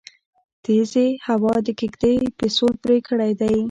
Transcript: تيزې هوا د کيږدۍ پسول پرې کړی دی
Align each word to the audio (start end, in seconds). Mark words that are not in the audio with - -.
تيزې 0.63 1.07
هوا 1.27 1.55
د 1.65 1.69
کيږدۍ 1.79 2.17
پسول 2.37 2.73
پرې 2.83 2.97
کړی 3.07 3.31
دی 3.41 3.55